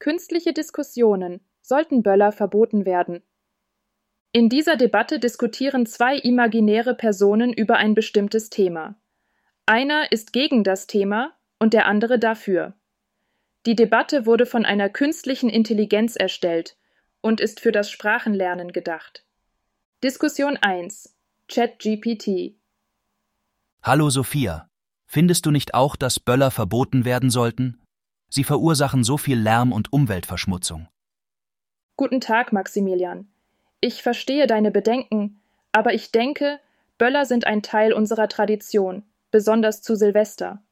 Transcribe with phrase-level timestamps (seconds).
[0.00, 3.22] Künstliche Diskussionen sollten Böller verboten werden.
[4.32, 8.96] In dieser Debatte diskutieren zwei imaginäre Personen über ein bestimmtes Thema.
[9.66, 12.74] Einer ist gegen das Thema und der andere dafür.
[13.66, 16.78] Die Debatte wurde von einer künstlichen Intelligenz erstellt
[17.20, 19.26] und ist für das Sprachenlernen gedacht.
[20.02, 21.14] Diskussion 1
[21.48, 22.56] ChatGPT
[23.82, 24.70] Hallo Sophia.
[25.04, 27.79] Findest du nicht auch, dass Böller verboten werden sollten?
[28.30, 30.88] Sie verursachen so viel Lärm und Umweltverschmutzung.
[31.96, 33.28] Guten Tag, Maximilian.
[33.80, 36.60] Ich verstehe deine Bedenken, aber ich denke,
[36.96, 40.62] Böller sind ein Teil unserer Tradition, besonders zu Silvester.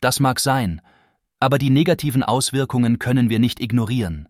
[0.00, 0.80] Das mag sein,
[1.40, 4.28] aber die negativen Auswirkungen können wir nicht ignorieren.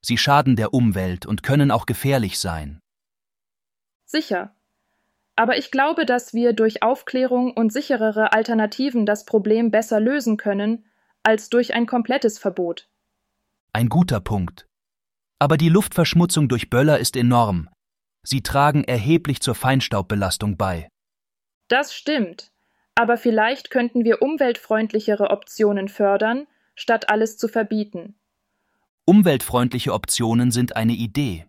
[0.00, 2.80] Sie schaden der Umwelt und können auch gefährlich sein.
[4.06, 4.54] Sicher.
[5.36, 10.84] Aber ich glaube, dass wir durch Aufklärung und sicherere Alternativen das Problem besser lösen können
[11.28, 12.88] als durch ein komplettes Verbot.
[13.74, 14.66] Ein guter Punkt.
[15.38, 17.68] Aber die Luftverschmutzung durch Böller ist enorm.
[18.22, 20.88] Sie tragen erheblich zur Feinstaubbelastung bei.
[21.68, 22.50] Das stimmt.
[22.94, 28.14] Aber vielleicht könnten wir umweltfreundlichere Optionen fördern, statt alles zu verbieten.
[29.04, 31.44] Umweltfreundliche Optionen sind eine Idee.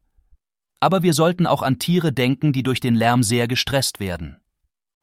[0.82, 4.42] Aber wir sollten auch an Tiere denken, die durch den Lärm sehr gestresst werden.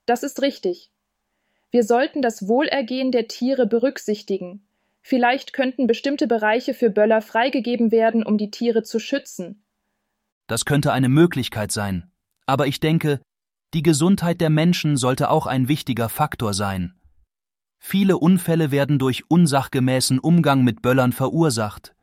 [0.05, 0.91] Das ist richtig.
[1.71, 4.66] Wir sollten das Wohlergehen der Tiere berücksichtigen.
[5.09, 9.65] Vielleicht könnten bestimmte Bereiche für Böller freigegeben werden, um die Tiere zu schützen.
[10.49, 12.11] Das könnte eine Möglichkeit sein.
[12.45, 13.21] Aber ich denke,
[13.73, 16.99] die Gesundheit der Menschen sollte auch ein wichtiger Faktor sein.
[17.79, 21.95] Viele Unfälle werden durch unsachgemäßen Umgang mit Böllern verursacht.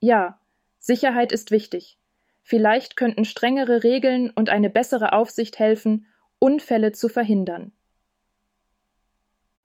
[0.00, 0.40] Ja,
[0.78, 1.98] Sicherheit ist wichtig.
[2.42, 6.06] Vielleicht könnten strengere Regeln und eine bessere Aufsicht helfen,
[6.38, 7.72] Unfälle zu verhindern.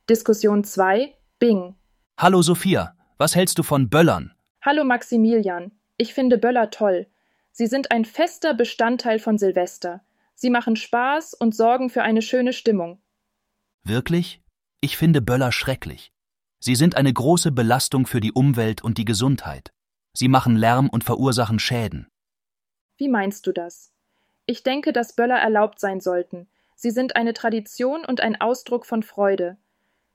[0.09, 1.77] Diskussion 2 Bing
[2.17, 4.33] Hallo Sophia, was hältst du von Böllern?
[4.61, 7.07] Hallo Maximilian, ich finde Böller toll.
[7.51, 10.01] Sie sind ein fester Bestandteil von Silvester.
[10.35, 13.01] Sie machen Spaß und sorgen für eine schöne Stimmung.
[13.83, 14.41] Wirklich?
[14.79, 16.11] Ich finde Böller schrecklich.
[16.59, 19.73] Sie sind eine große Belastung für die Umwelt und die Gesundheit.
[20.13, 22.07] Sie machen Lärm und verursachen Schäden.
[22.95, 23.91] Wie meinst du das?
[24.45, 26.47] Ich denke, dass Böller erlaubt sein sollten.
[26.75, 29.57] Sie sind eine Tradition und ein Ausdruck von Freude.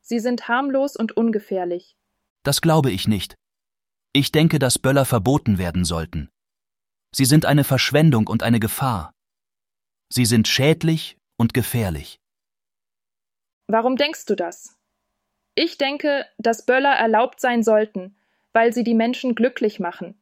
[0.01, 1.97] Sie sind harmlos und ungefährlich.
[2.43, 3.35] Das glaube ich nicht.
[4.13, 6.31] Ich denke, dass Böller verboten werden sollten.
[7.15, 9.13] Sie sind eine Verschwendung und eine Gefahr.
[10.11, 12.19] Sie sind schädlich und gefährlich.
[13.67, 14.79] Warum denkst du das?
[15.55, 18.17] Ich denke, dass Böller erlaubt sein sollten,
[18.53, 20.21] weil sie die Menschen glücklich machen.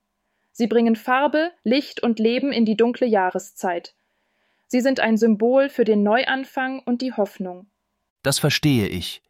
[0.50, 3.94] Sie bringen Farbe, Licht und Leben in die dunkle Jahreszeit.
[4.66, 7.70] Sie sind ein Symbol für den Neuanfang und die Hoffnung.
[8.22, 9.22] Das verstehe ich.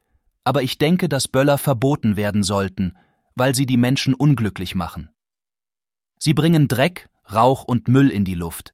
[0.46, 2.96] Aber ich denke, dass Böller verboten werden sollten,
[3.34, 5.10] weil sie die Menschen unglücklich machen.
[6.20, 8.72] Sie bringen Dreck, Rauch und Müll in die Luft.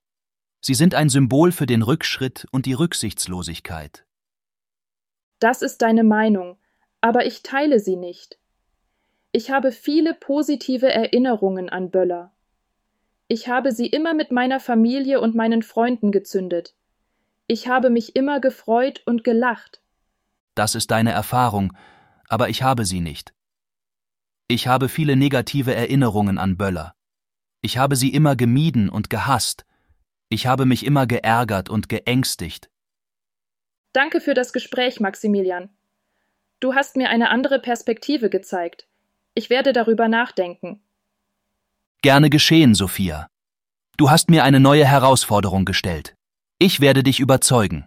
[0.61, 4.05] Sie sind ein Symbol für den Rückschritt und die Rücksichtslosigkeit.
[5.39, 6.59] Das ist deine Meinung,
[7.01, 8.39] aber ich teile sie nicht.
[9.33, 12.35] Ich habe viele positive Erinnerungen an Böller.
[13.29, 16.75] Ich habe sie immer mit meiner Familie und meinen Freunden gezündet.
[17.47, 19.82] Ich habe mich immer gefreut und gelacht.
[20.55, 21.73] Das ist deine Erfahrung,
[22.29, 23.35] aber ich habe sie nicht.
[24.49, 26.95] Ich habe viele negative Erinnerungen an Böller.
[27.63, 29.65] Ich habe sie immer gemieden und gehasst,
[30.29, 32.71] ich habe mich immer geärgert und geängstigt.
[33.93, 35.69] Danke für das Gespräch, Maximilian.
[36.59, 38.87] Du hast mir eine andere Perspektive gezeigt.
[39.35, 40.83] Ich werde darüber nachdenken.
[42.01, 43.29] Gerne geschehen, Sophia.
[43.99, 46.15] Du hast mir eine neue Herausforderung gestellt.
[46.59, 47.87] Ich werde dich überzeugen.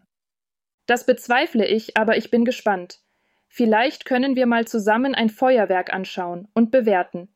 [0.86, 3.00] Das bezweifle ich, aber ich bin gespannt.
[3.48, 7.30] Vielleicht können wir mal zusammen ein Feuerwerk anschauen und bewerten.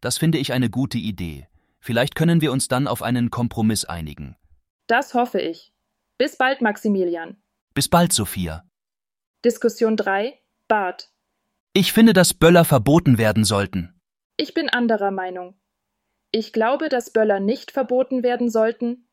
[0.00, 1.46] Das finde ich eine gute Idee.
[1.78, 4.36] Vielleicht können wir uns dann auf einen Kompromiss einigen.
[4.86, 5.72] Das hoffe ich.
[6.18, 7.36] Bis bald, Maximilian.
[7.72, 8.64] Bis bald, Sophia.
[9.44, 11.10] Diskussion 3 Bart.
[11.72, 13.94] Ich finde, dass Böller verboten werden sollten.
[14.36, 15.54] Ich bin anderer Meinung.
[16.32, 19.08] Ich glaube, dass Böller nicht verboten werden sollten.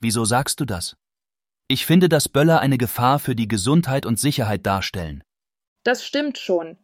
[0.00, 0.96] Wieso sagst du das?
[1.70, 5.22] Ich finde, dass Böller eine Gefahr für die Gesundheit und Sicherheit darstellen.
[5.84, 6.78] Das stimmt schon.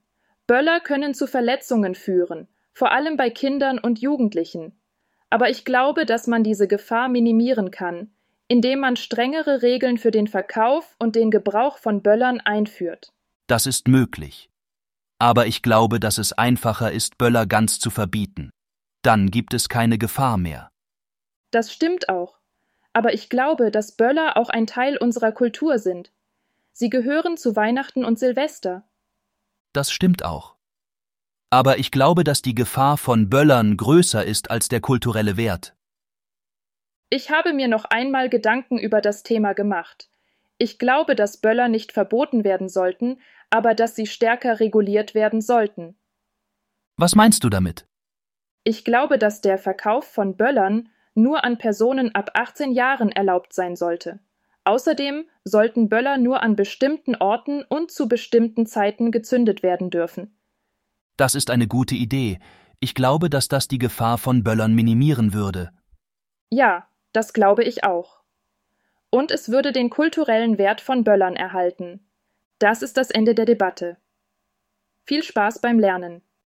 [0.47, 4.79] Böller können zu Verletzungen führen, vor allem bei Kindern und Jugendlichen.
[5.29, 8.12] Aber ich glaube, dass man diese Gefahr minimieren kann,
[8.47, 13.12] indem man strengere Regeln für den Verkauf und den Gebrauch von Böllern einführt.
[13.49, 14.50] Das ist möglich.
[15.19, 18.50] Aber ich glaube, dass es einfacher ist, Böller ganz zu verbieten.
[19.03, 20.71] Dann gibt es keine Gefahr mehr.
[21.50, 22.36] Das stimmt auch.
[22.96, 26.12] Aber ich glaube, dass Böller auch ein Teil unserer Kultur sind.
[26.72, 28.88] Sie gehören zu Weihnachten und Silvester.
[29.75, 30.56] Das stimmt auch.
[31.50, 35.76] Aber ich glaube, dass die Gefahr von Böllern größer ist als der kulturelle Wert.
[37.10, 40.08] Ich habe mir noch einmal Gedanken über das Thema gemacht.
[40.56, 43.20] Ich glaube, dass Böller nicht verboten werden sollten,
[43.50, 45.99] aber dass sie stärker reguliert werden sollten.
[46.96, 47.87] Was meinst du damit?
[48.64, 53.76] Ich glaube, dass der Verkauf von Böllern nur an Personen ab 18 Jahren erlaubt sein
[53.76, 54.20] sollte.
[54.64, 60.36] Außerdem sollten Böller nur an bestimmten Orten und zu bestimmten Zeiten gezündet werden dürfen.
[61.16, 62.38] Das ist eine gute Idee.
[62.80, 65.70] Ich glaube, dass das die Gefahr von Böllern minimieren würde.
[66.50, 68.20] Ja, das glaube ich auch.
[69.08, 72.06] Und es würde den kulturellen Wert von Böllern erhalten.
[72.58, 73.96] Das ist das Ende der Debatte.
[75.04, 76.22] Viel Spaß beim Lernen.